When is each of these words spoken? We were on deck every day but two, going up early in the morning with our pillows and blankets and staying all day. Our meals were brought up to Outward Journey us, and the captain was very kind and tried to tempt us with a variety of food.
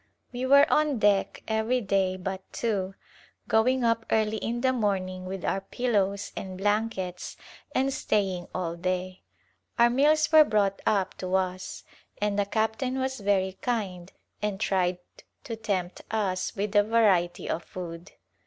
We 0.33 0.47
were 0.47 0.65
on 0.73 0.97
deck 0.97 1.43
every 1.47 1.79
day 1.79 2.17
but 2.17 2.41
two, 2.51 2.95
going 3.47 3.83
up 3.83 4.03
early 4.09 4.37
in 4.37 4.61
the 4.61 4.73
morning 4.73 5.25
with 5.27 5.45
our 5.45 5.61
pillows 5.61 6.31
and 6.35 6.57
blankets 6.57 7.37
and 7.75 7.93
staying 7.93 8.47
all 8.51 8.75
day. 8.75 9.21
Our 9.77 9.91
meals 9.91 10.31
were 10.31 10.43
brought 10.43 10.81
up 10.87 11.15
to 11.19 11.27
Outward 11.27 11.37
Journey 11.49 11.53
us, 11.57 11.83
and 12.19 12.39
the 12.39 12.45
captain 12.47 12.97
was 12.97 13.19
very 13.19 13.59
kind 13.61 14.11
and 14.41 14.59
tried 14.59 14.97
to 15.43 15.55
tempt 15.55 16.01
us 16.09 16.55
with 16.55 16.75
a 16.75 16.81
variety 16.83 17.47
of 17.47 17.61
food. 17.63 18.13